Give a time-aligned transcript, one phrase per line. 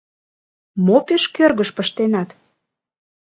[0.85, 2.29] —Мо пеш кӧргыш пыштенат?